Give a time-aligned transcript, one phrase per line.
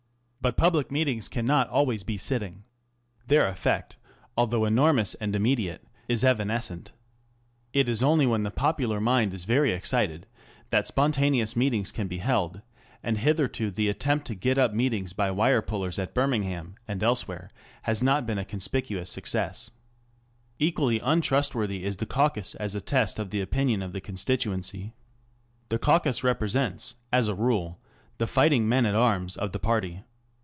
[0.43, 2.63] But publid meetings cannot always be sitting.
[3.27, 3.97] Their effect,
[4.35, 6.93] although enormpus and immediate, is evanescent.
[7.73, 10.25] It is only when the popular mind is very excited
[10.71, 12.63] that spontaneous meetings can be held,
[13.03, 17.51] and hitherto the attempt to get up meetings by wire pulle*s at Birmingham and elsewhere
[17.83, 19.69] has not been a conspicuous success.
[19.69, 20.73] Digitized by Google GOVERNMENT BY JOURNALISM.
[20.73, 24.93] 659 Equally untrustworthy is the caucus as a test of the opinion of the ŌĆóconstituency.
[25.69, 27.79] The caucus represents, as a rule,
[28.17, 30.01] the fighting men at arms of the party.